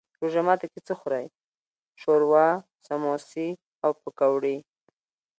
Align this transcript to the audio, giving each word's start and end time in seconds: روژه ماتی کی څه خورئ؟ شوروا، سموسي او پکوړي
روژه 0.21 0.41
ماتی 0.47 0.67
کی 0.73 0.79
څه 0.87 0.93
خورئ؟ 0.99 1.25
شوروا، 2.01 2.47
سموسي 2.87 3.49
او 3.83 3.91
پکوړي 4.01 4.57